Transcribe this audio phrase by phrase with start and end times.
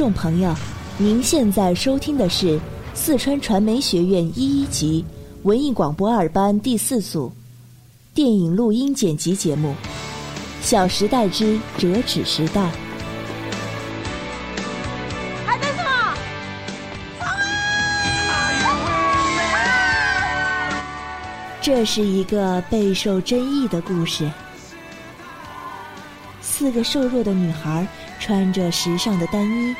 [0.00, 0.56] 众朋友，
[0.96, 2.58] 您现在收听的是
[2.94, 5.04] 四川传媒学院一一级
[5.42, 7.30] 文艺广播二班第四组
[8.14, 9.74] 电影录音剪辑节目
[10.66, 12.62] 《小时代之折纸时代》。
[21.60, 24.30] 这是一个备受争议的故事。
[26.40, 27.86] 四个瘦弱的女孩
[28.18, 29.74] 穿着时尚的单衣，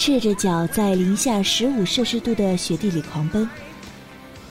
[0.00, 3.46] 赤着脚在零下十五摄氏度的雪地里狂奔。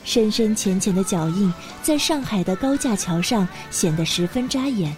[0.04, 4.94] 深深浅浅的脚印在上海的高架桥上显得十分扎眼。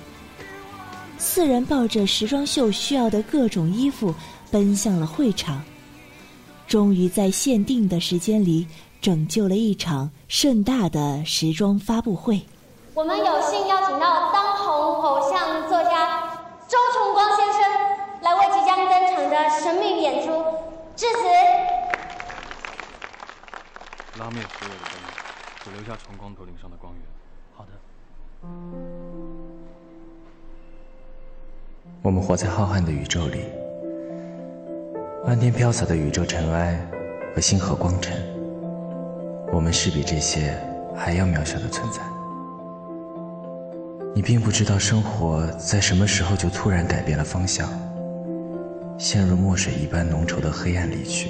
[1.16, 4.14] 四人抱着时装秀需要的各种衣服，
[4.50, 5.62] 奔向了会场。
[6.68, 8.66] 终于在限定的时间里，
[9.00, 12.38] 拯救了一场盛大的时装发布会。
[12.92, 16.20] 我们有幸邀请到当红偶像作家
[16.68, 17.62] 周崇光先生
[18.76, 20.28] 将登场的神秘演出
[20.96, 21.18] 致辞。
[24.18, 24.94] 拉灭所有的灯，
[25.62, 27.02] 只留下崇光头顶上的光源。
[27.54, 27.70] 好的。
[32.02, 33.44] 我们活在浩瀚的宇宙里，
[35.26, 36.78] 漫天飘洒的宇宙尘埃
[37.34, 38.22] 和星河光尘，
[39.52, 40.58] 我们是比这些
[40.96, 42.00] 还要渺小的存在。
[44.14, 47.68] 你并不知道生活在什么时候就突然改变了方向，
[49.02, 51.28] 陷入墨水一般浓稠的黑暗里去。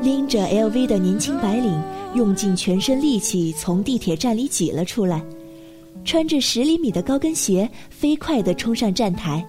[0.00, 1.82] 拎着 LV 的年轻白领
[2.14, 5.20] 用尽全身力气从地铁站里挤了出来，
[6.04, 9.44] 穿着十厘米的高跟鞋飞快地冲上站台，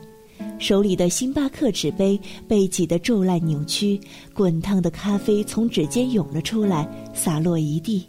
[0.60, 4.00] 手里的星巴克纸杯被挤得皱烂扭曲，
[4.34, 8.06] 滚烫的咖啡从指尖涌了出来，洒落一地。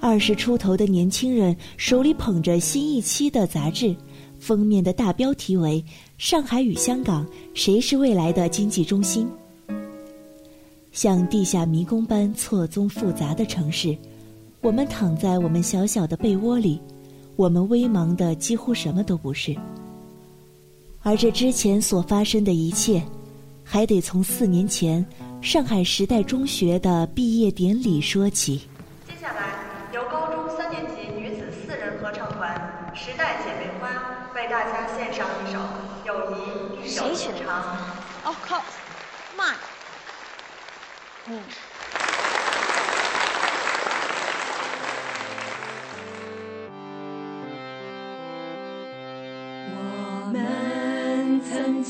[0.00, 3.94] 二十出头的年轻人手里捧着新一期的杂志，
[4.38, 5.84] 封面的大标题为
[6.16, 9.28] “上海与香港，谁是未来的经济中心”。
[10.90, 13.96] 像地下迷宫般错综复杂的城市，
[14.62, 16.80] 我们躺在我们小小的被窝里，
[17.36, 19.54] 我们微茫的几乎什么都不是。
[21.02, 23.02] 而这之前所发生的一切，
[23.64, 25.04] 还得从四年前
[25.40, 28.68] 上海时代中学的毕业典礼说起。
[29.08, 33.88] 接下来，由高中三年级女子四人合唱团《时代姐妹花》
[34.36, 35.58] 为大家献上一首
[36.06, 37.78] 《友谊必有谁选的情长》。
[38.26, 38.60] Of course,
[39.38, 39.56] mine.
[41.28, 41.40] 嗯。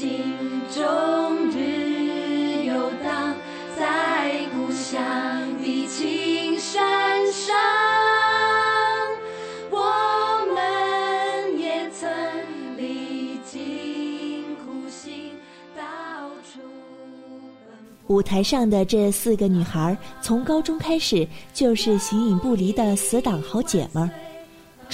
[0.00, 0.18] 们曾经
[0.70, 3.34] 终日游荡
[3.76, 4.98] 在故乡
[5.62, 7.54] 的青山上，
[9.70, 12.08] 我们也曾
[12.76, 15.32] 历尽苦辛，
[15.76, 15.82] 到
[16.52, 16.60] 处
[17.66, 24.10] 奔舞台上的这四个女孩，从高中开始就是形影不离的死党好姐们儿。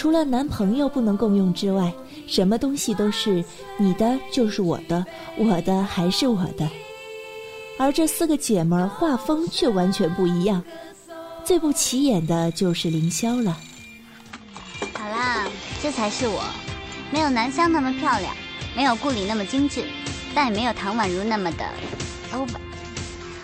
[0.06, 1.93] 除了男朋友不能共用之外，
[2.28, 3.44] 什么东西都是
[3.77, 5.05] 你的就是我的，
[5.37, 6.71] 我的还是我的。
[7.77, 10.62] 而这四个姐们儿画风却完全不一样，
[11.45, 13.59] 最不起眼的就是凌霄了。
[14.95, 15.45] 好啦，
[15.83, 16.41] 这才是我，
[17.11, 18.33] 没有南湘那么漂亮，
[18.77, 19.83] 没有顾里那么精致，
[20.33, 21.65] 但也没有唐宛如那么的
[22.33, 22.61] over。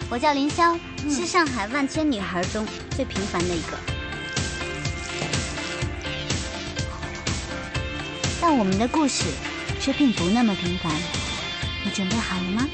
[0.09, 0.79] 我叫凌霄，
[1.11, 3.77] 是上海万千女孩中最平凡的一个。
[8.45, 9.23] 但我们的故事
[9.79, 10.93] 却并不那么平凡，
[11.85, 12.69] 你准备好了吗？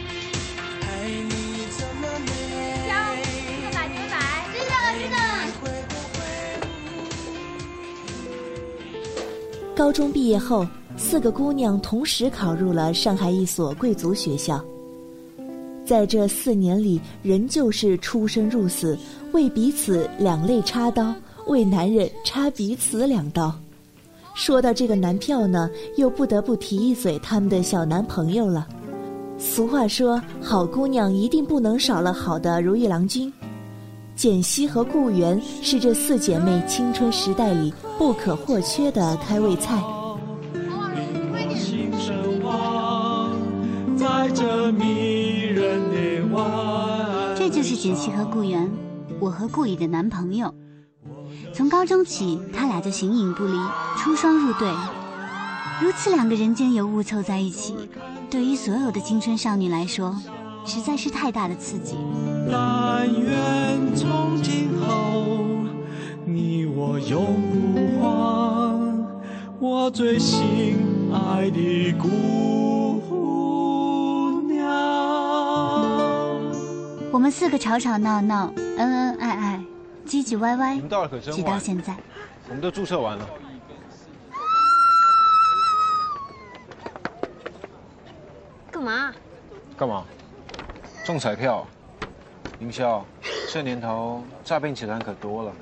[9.76, 10.66] 高中毕业后，
[10.96, 14.64] 四个姑娘同时考入了上海一所贵族学校。
[15.84, 18.98] 在这四年里，仍旧是出生入死，
[19.32, 21.14] 为彼此两肋插刀，
[21.46, 23.54] 为男人插彼此两刀。
[24.38, 28.68] 说到这个男票呢，又不得不提一嘴他们的小男朋友了。
[29.36, 33.32] 俗话说，好姑娘一定不能少了好的如意郎君。
[34.14, 39.82] 简溪和顾源是这四姐妹青春时代里不可或缺的开胃菜。
[47.36, 47.48] 这。
[47.50, 48.70] 就是简溪和顾源，
[49.18, 50.54] 我和顾里的男朋友。
[51.58, 53.58] 从高中起，他俩就形影不离，
[53.96, 54.70] 出双入对。
[55.82, 57.74] 如此两个人间尤物凑在一起，
[58.30, 60.16] 对于所有的青春少女来说，
[60.64, 61.96] 实在是太大的刺激。
[62.48, 65.36] 但愿从今后
[66.24, 67.26] 你我永
[67.74, 69.04] 不忘
[69.58, 70.76] 我最心
[71.12, 72.06] 爱的姑
[74.46, 74.64] 娘。
[77.10, 79.47] 我们四个吵吵闹闹，恩恩爱爱，
[80.08, 81.94] 唧唧歪歪挤，到可真直到，现在。
[82.48, 83.28] 我们都注册完了。
[88.72, 89.12] 干嘛？
[89.76, 90.04] 干嘛？
[91.04, 91.66] 中彩票？
[92.60, 93.04] 营销？
[93.50, 95.52] 这年头诈骗集团可多了。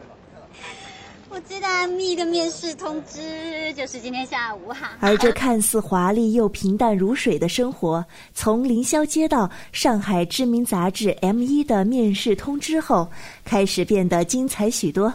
[1.37, 4.93] 我知道 M E 的面试通知就是今天下午哈。
[5.01, 8.03] 而这看似华丽又平淡如水的生活，
[8.33, 13.07] 从凌霄接到上海知名杂志 M 一的面试通知后，
[13.45, 15.13] 开始变得精彩许多。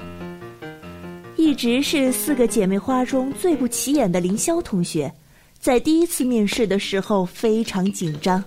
[1.37, 5.11] 一直是四个姐妹花中最不起眼的凌霄同学，
[5.59, 8.43] 在第一次面试的时候非常紧张，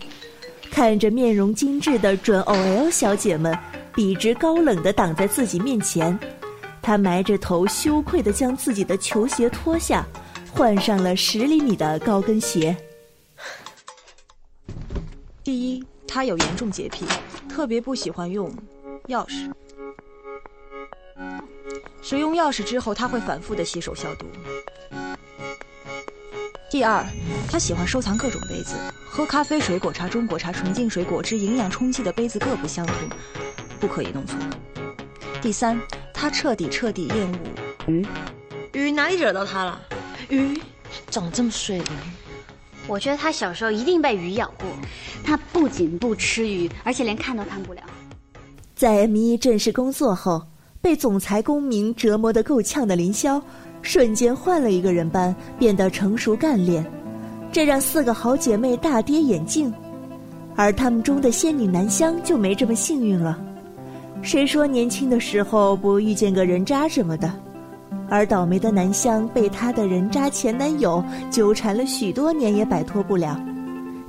[0.71, 3.53] 看着面容精致的准 OL 小姐们
[3.97, 6.17] 笔直高冷地挡在自己面前。
[6.85, 10.05] 他埋着头，羞愧地将自己的球鞋脱下，
[10.53, 12.77] 换上了十厘米的高跟鞋。
[15.43, 17.07] 第一，他有严重洁癖，
[17.49, 18.55] 特别不喜欢用
[19.09, 19.51] 钥匙。
[22.03, 24.27] 使用钥匙之后，他会反复的洗手消毒。
[26.71, 27.03] 第二，
[27.51, 28.75] 他喜欢收藏各种杯子，
[29.07, 32.95] 喝咖啡、水果茶、中国茶、纯净水果汁、营养充气的杯子各不相同，
[33.81, 34.39] 不可以弄错。
[35.41, 35.81] 第三，
[36.15, 37.39] 他彻底彻底厌恶
[37.89, 38.07] 鱼。
[38.73, 39.81] 鱼哪里惹到他了？
[40.31, 40.59] 鱼
[41.11, 41.87] 长这么水灵，
[42.87, 44.67] 我觉得他小时候一定被鱼咬过。
[45.23, 47.83] 他不仅不吃鱼，而且连看都看不了。
[48.75, 50.43] 在 M 一正式工作后，
[50.81, 53.41] 被总裁公明折磨得够呛的林霄，
[53.83, 56.85] 瞬间换了一个人般，变得成熟干练，
[57.53, 59.73] 这让四个好姐妹大跌眼镜。
[60.57, 63.39] 而她们中的仙女南香就没这么幸运了。
[64.25, 67.31] 谁说年轻的时候不遇见个人渣什么的？
[68.09, 73.39] 而倒霉的南香被她的人渣前男友纠缠了许多年，也摆脱不了。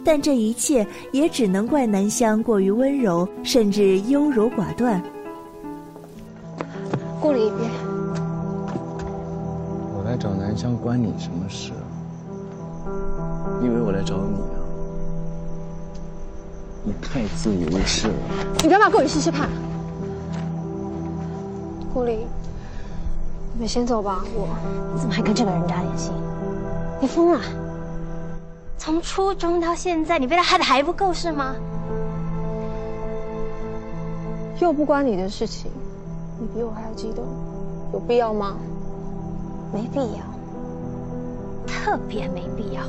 [0.05, 5.03] 但这一切也只能怪南香过于温柔，甚至优柔寡断。
[7.19, 7.67] 顾里，别
[9.97, 11.83] 我来找南香关你什么事啊？
[13.61, 14.63] 以为我来找你啊？
[16.85, 18.13] 你太自以为是了。
[18.63, 19.49] 你干嘛过去试试看？
[21.95, 22.27] 顾里，
[23.53, 24.21] 你们先走吧。
[24.33, 24.49] 我
[24.93, 26.11] 你怎么还跟这个人渣联系？
[26.99, 27.39] 你疯了？
[28.77, 31.55] 从初中到现在，你被他害的还不够是吗？
[34.59, 35.71] 又不关你的事情，
[36.37, 37.23] 你比我还要激动，
[37.93, 38.57] 有必要吗？
[39.71, 40.25] 没必要，
[41.65, 42.81] 特别没必要。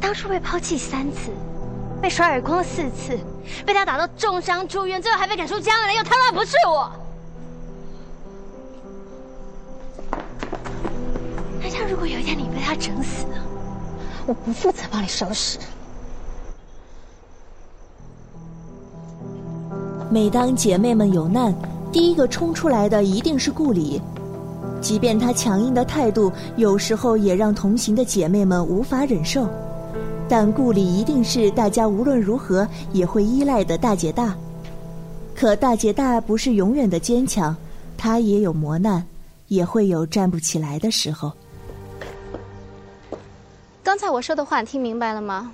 [0.00, 1.30] 当初被抛弃三次，
[2.00, 3.18] 被甩耳光四次，
[3.66, 6.90] 被他打到重伤住院，最后还被赶出家门的，又他妈不是我。
[11.80, 13.36] 那如果有一天你被他整死呢，
[14.26, 15.58] 我不负责帮你收拾。
[20.10, 21.54] 每当姐妹们有难，
[21.90, 23.98] 第一个冲出来的一定是顾里。
[24.82, 29.48] 即便她强硬的态度，有时候也让同行的姐妹们无法忍受，
[30.28, 34.36] 但顾里一定是大家无论如何也会依赖的大姐大。
[35.34, 37.56] 可大姐大不是永远的坚强，
[37.96, 39.02] 她也有磨难，
[39.48, 41.32] 也会有站不起来的时候。
[43.90, 45.52] 刚才我说的话，你听明白了吗？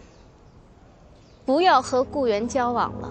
[1.46, 3.08] 不要和雇员交往了。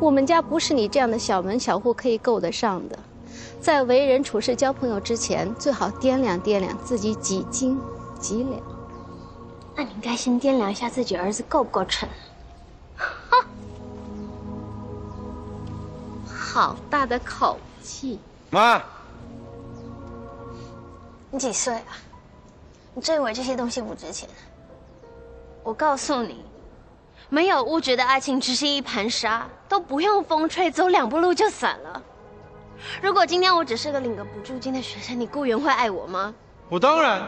[0.00, 2.98] 我们家不是你这样的小门小户可以够得上的。
[3.60, 7.80] 在为人处事、交朋友之前，最好掂量掂量自己几斤
[8.18, 8.60] 几两。
[9.76, 12.08] 那你应该先掂量一下自己儿子够不够沉。
[12.96, 13.46] 哈，
[16.26, 18.18] 好大的口气！
[18.50, 18.82] 妈，
[21.30, 21.94] 你几岁啊？
[22.94, 24.28] 你真以为这些东西不值钱？
[25.62, 26.44] 我告诉你，
[27.28, 32.02] 没有物质的爱情只是一盘沙，都不用风吹，走两步路就散了。
[33.02, 36.34] 如果今天我只是个领个补助金的学生，你顾源会爱我吗？
[36.68, 37.22] 我当然。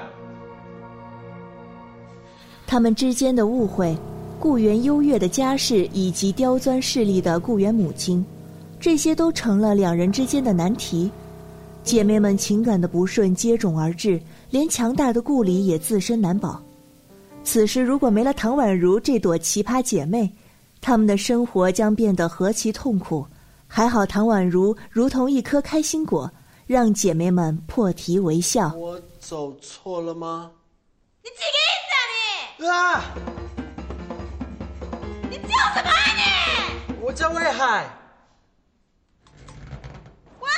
[2.66, 3.96] 他们之间的误会，
[4.38, 8.24] 顾源优越的家世以及刁钻势力的顾源母亲，
[8.78, 11.10] 这些都成了两人之间的难题。
[11.86, 16.60] 姐妹们情感的不顺接踵而至，连强大的顾里也自身难保。
[17.44, 20.28] 此时如果没了唐宛如这朵奇葩姐妹，
[20.80, 23.24] 她们的生活将变得何其痛苦。
[23.68, 26.28] 还好唐宛如如同一颗开心果，
[26.66, 28.74] 让姐妹们破涕为笑。
[28.74, 30.50] 我走错了吗？
[31.22, 31.70] 你几个意
[32.58, 32.66] 思啊你？
[32.66, 33.04] 啊！
[35.30, 35.38] 你
[37.14, 37.88] 叫魏海。
[40.40, 40.48] 喂，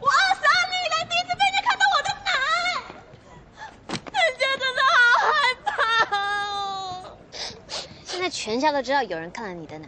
[0.00, 2.30] 我二十二年以来第一次被人家看到我的奶，
[3.88, 5.32] 人家真的好害
[5.66, 5.72] 怕
[6.46, 7.18] 哦。
[8.04, 9.86] 现在全校都知道有人看了你的奶，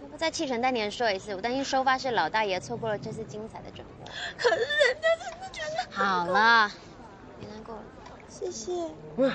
[0.00, 1.34] 要不再气沉丹田说一次？
[1.34, 4.06] 我担心收发室老大爷错过了这次精彩的转播。
[4.38, 6.70] 可是人家真的觉得好了，
[7.40, 7.82] 别难过了。
[8.28, 8.70] 谢谢。
[9.16, 9.28] 喂，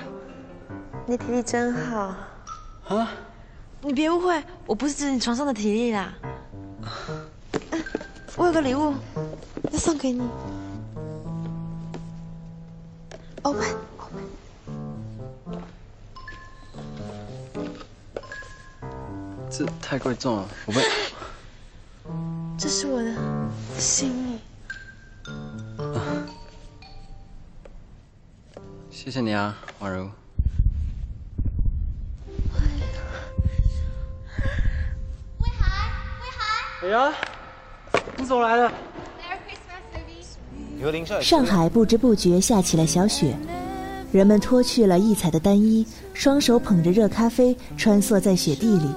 [1.05, 2.15] 你体力真好。
[2.87, 3.11] 啊？
[3.81, 6.13] 你别误会，我不是指你床上的体力啦。
[8.37, 8.93] 我有个礼物，
[9.73, 10.21] 要送给你。
[13.43, 13.88] open open。
[19.59, 20.79] 这太贵重了，我不。
[22.57, 23.13] 这是我的
[23.77, 24.39] 心意。
[28.89, 30.09] 谢谢你啊，婉如。
[36.81, 37.13] 哎呀，
[38.15, 38.71] 你怎么来了？
[41.21, 43.35] 上海不知不觉下起了小雪，
[44.13, 48.89] 人们脱去了异彩的单衣，双手捧着热咖啡，穿梭在雪地里。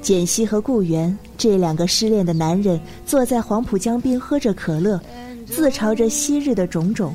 [0.00, 5.00] 简溪和顾源这两个失恋的男人坐在黄浦江边喝着可乐，
[5.46, 7.12] 自嘲着昔日的种种。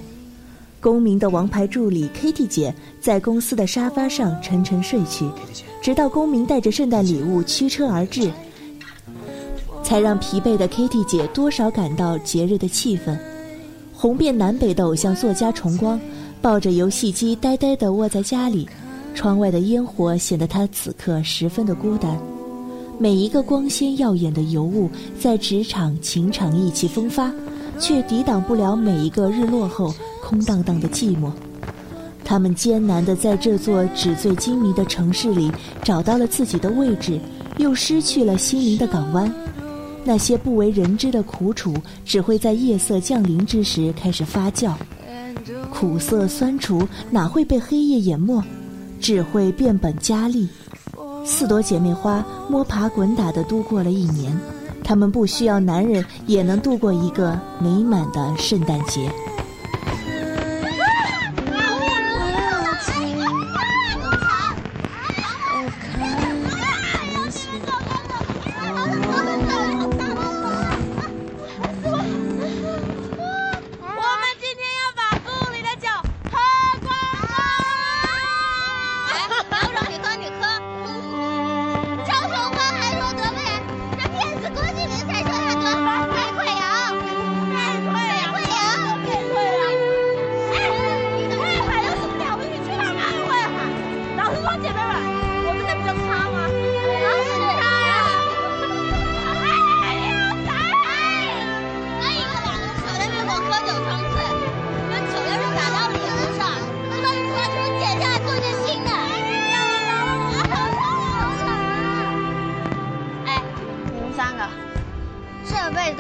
[0.79, 5.27] 公明的王牌助理 Kitty 姐在公司的沙发上沉沉睡去，
[5.81, 8.31] 直到公明带着圣诞礼物驱车而至。
[9.83, 13.17] 才让疲惫的 Kitty 姐多少感到节日的气氛。
[13.93, 15.99] 红遍南北的偶像作家重光，
[16.41, 18.67] 抱着游戏机呆呆地窝在家里，
[19.15, 22.19] 窗外的烟火显得他此刻十分的孤单。
[22.97, 27.31] 每一个光鲜耀眼的尤物，在职场情场意气风发，
[27.77, 31.29] 却抵挡不了每一个日落后空荡荡的寂寞。
[32.23, 35.51] 他们艰难地在这座纸醉金迷的城市里
[35.83, 37.19] 找到了自己的位置，
[37.57, 39.31] 又失去了心灵的港湾。
[40.03, 41.73] 那些不为人知的苦楚，
[42.05, 44.73] 只会在夜色降临之时开始发酵。
[45.69, 48.41] 苦涩酸楚哪会被黑夜淹没，
[49.01, 50.47] 只会变本加厉。
[51.25, 54.39] 四朵姐妹花摸爬滚打的度过了一年，
[54.83, 59.11] 她们不需要男人也能度过一个美满的圣诞节。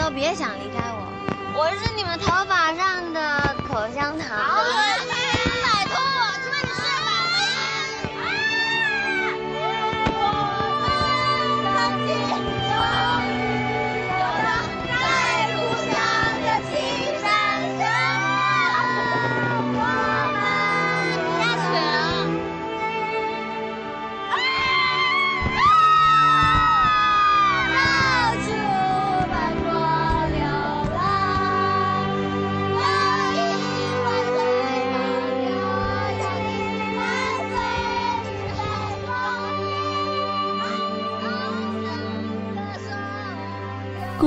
[0.09, 1.11] 别想离开我。
[1.57, 4.84] 我是你们头发上的口香糖。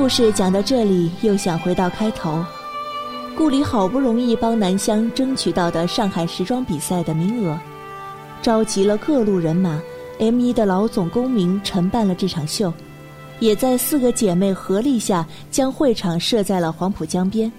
[0.09, 2.43] 故事讲到这里，又想回到开头。
[3.37, 7.59] 顾里好不容易帮南湘争取到的上海时装比赛的名额，
[8.41, 9.79] 召集了各路人马
[10.19, 12.73] ，M 一的老总公明承办了这场秀，
[13.39, 17.53] 也在四个姐妹合力下将会场设在了黄浦江边。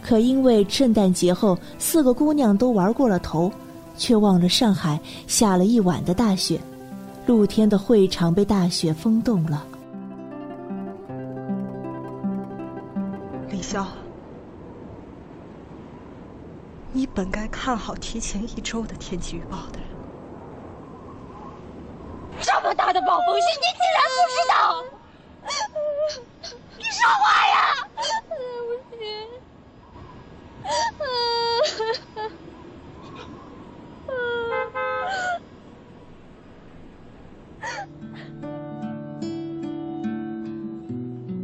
[0.00, 3.50] 可因为圣诞节后四个姑娘都玩过了头，
[3.96, 6.60] 却忘了上海下了一晚的大雪，
[7.26, 9.66] 露天的会场被大雪封冻了。
[16.96, 19.78] 你本该看好提前一周的天气预报的。
[22.40, 24.82] 这么大的暴风雪，你竟然不知道？
[26.78, 27.86] 你说话呀！
[28.30, 28.34] 对
[28.64, 28.96] 不起。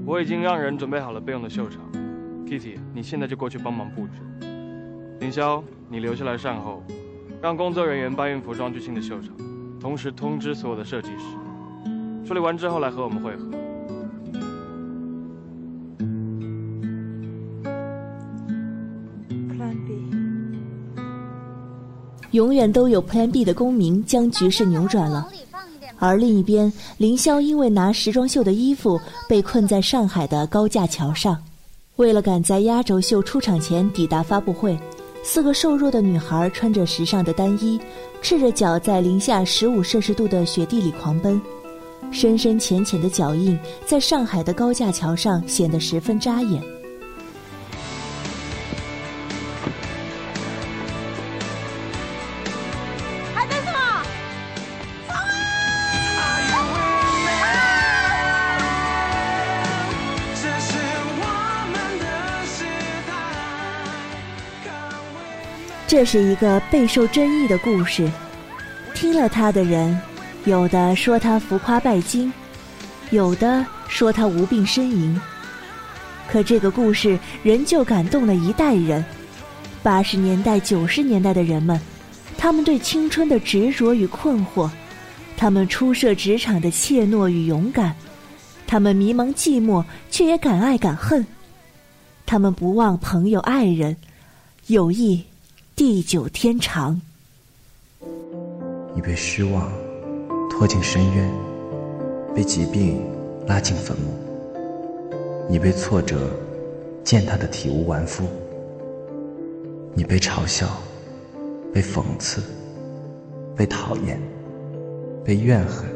[0.06, 1.82] 我已经让人准备好了备用的秀场
[2.46, 4.12] ，Kitty，你现在就过去帮忙布置。
[5.22, 6.82] 凌霄，你留下来善后，
[7.40, 9.28] 让工作人员搬运服装去新的秀场，
[9.80, 12.26] 同时通知所有的设计师。
[12.26, 13.44] 处理完之后来和我们会合。
[19.54, 20.10] Plan B。
[22.32, 25.28] 永远都有 Plan B 的公民将局势扭转了。
[26.00, 31.40] 而另一边，凌霄因为拿时装秀的衣服被困在上海的高架桥上。
[31.96, 34.76] 为了赶在压轴秀出场前抵达发布会，
[35.22, 37.80] 四个瘦弱的女孩穿着时尚的单衣，
[38.20, 41.40] 赤着脚在零下十五摄氏度的雪地里狂奔，
[42.10, 46.60] 深深浅浅的脚印在上海的高架桥上显得十分扎眼。
[65.92, 68.10] 这是一个备受争议的故事，
[68.94, 70.00] 听了他的人，
[70.46, 72.32] 有的说他浮夸拜金，
[73.10, 75.20] 有的说他无病呻吟。
[76.26, 79.04] 可这个故事仍旧感动了一代人，
[79.82, 81.78] 八十年代、九十年代的人们，
[82.38, 84.70] 他们对青春的执着与困惑，
[85.36, 87.94] 他们初涉职场的怯懦与勇敢，
[88.66, 91.26] 他们迷茫寂寞却也敢爱敢恨，
[92.24, 93.94] 他们不忘朋友爱人，
[94.68, 95.22] 友谊
[95.84, 97.00] 地久天长。
[98.94, 99.68] 你被失望
[100.48, 101.28] 拖进深渊，
[102.32, 103.02] 被疾病
[103.48, 104.12] 拉进坟墓；
[105.50, 106.30] 你被挫折
[107.02, 108.22] 践踏的体无完肤；
[109.92, 110.68] 你被嘲笑，
[111.74, 112.40] 被讽刺，
[113.56, 114.20] 被讨厌，
[115.24, 115.90] 被怨恨，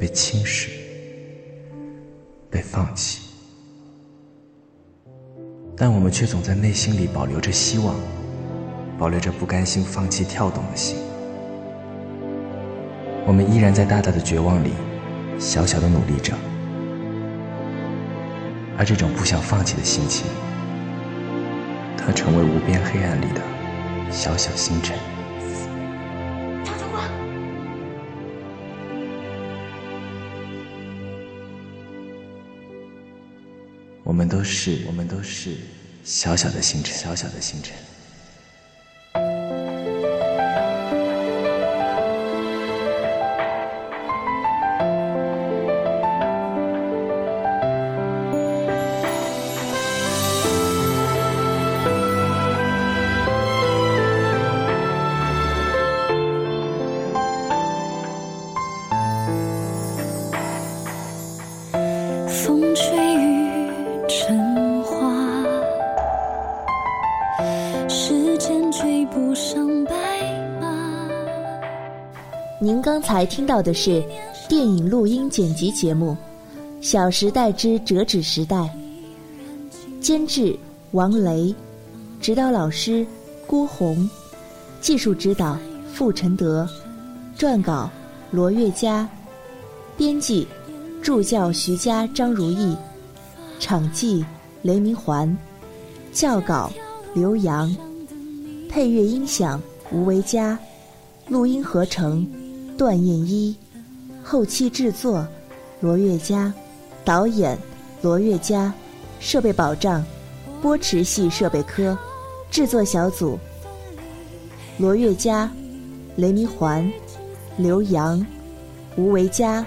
[0.00, 0.68] 被轻视，
[2.50, 3.20] 被放弃。
[5.76, 7.94] 但我们却总在内心里保留着希望，
[8.98, 10.98] 保留着不甘心放弃跳动的心。
[13.24, 14.72] 我们依然在大大的绝望里，
[15.38, 16.34] 小小的努力着，
[18.76, 20.26] 而这种不想放弃的心情，
[21.96, 23.40] 它成为无边黑暗里的
[24.10, 24.96] 小小星辰。
[34.02, 35.54] 我们都是，我们都是
[36.02, 37.76] 小小的星辰，小小的星辰。
[72.60, 74.02] 您刚才听到的是
[74.48, 76.16] 电影录音剪辑节目
[76.84, 78.56] 《小时代之折纸时代》，
[80.00, 80.58] 监制
[80.90, 81.54] 王雷，
[82.20, 83.06] 指导老师
[83.46, 84.10] 郭红，
[84.80, 85.56] 技术指导
[85.94, 86.68] 傅承德，
[87.38, 87.88] 撰稿
[88.32, 89.08] 罗月佳，
[89.96, 90.44] 编辑
[91.00, 92.76] 助教徐佳、张如意，
[93.60, 94.24] 场记
[94.62, 95.36] 雷明环，
[96.12, 96.72] 校稿
[97.14, 97.72] 刘洋，
[98.68, 100.58] 配乐音响吴维佳，
[101.28, 102.28] 录音合成
[102.78, 103.54] 段燕一，
[104.24, 105.26] 后期制作
[105.80, 106.50] 罗月佳，
[107.04, 107.58] 导演
[108.00, 108.72] 罗月佳，
[109.20, 110.02] 设备保障
[110.62, 111.98] 波池系设备科，
[112.50, 113.36] 制作小组
[114.78, 115.50] 罗月佳、
[116.16, 116.90] 雷明环、
[117.56, 118.24] 刘洋、
[118.96, 119.66] 吴维佳。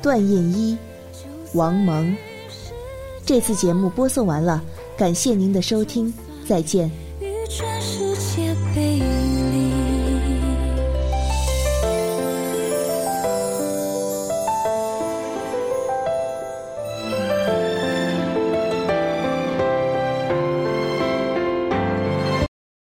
[0.00, 0.78] 段燕一、
[1.54, 2.16] 王蒙。
[3.26, 4.62] 这次节目播送完了，
[4.96, 6.14] 感谢您的收听，
[6.46, 7.07] 再见。